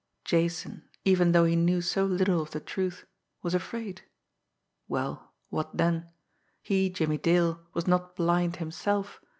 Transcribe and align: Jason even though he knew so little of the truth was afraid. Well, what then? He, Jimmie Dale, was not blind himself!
Jason 0.25 0.89
even 1.05 1.31
though 1.31 1.45
he 1.45 1.55
knew 1.55 1.79
so 1.79 2.05
little 2.07 2.41
of 2.41 2.49
the 2.49 2.59
truth 2.59 3.05
was 3.43 3.53
afraid. 3.53 4.01
Well, 4.87 5.31
what 5.49 5.77
then? 5.77 6.09
He, 6.63 6.89
Jimmie 6.89 7.19
Dale, 7.19 7.61
was 7.75 7.85
not 7.85 8.15
blind 8.15 8.55
himself! 8.55 9.21